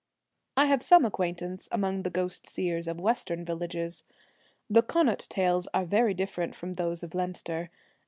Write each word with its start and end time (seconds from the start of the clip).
I 0.57 0.65
have 0.65 0.81
some 0.81 1.05
acquaintance 1.05 1.69
among 1.71 2.01
the 2.01 2.09
ghost 2.09 2.49
seers 2.49 2.87
of 2.87 2.99
western 2.99 3.45
villages. 3.45 4.01
The 4.67 4.81
Con 4.81 5.05
naught 5.05 5.27
tales 5.29 5.67
are 5.75 5.85
very 5.85 6.15
different 6.15 6.55
from 6.55 6.73
those 6.73 7.03
of 7.03 7.13
Leinster. 7.13 7.69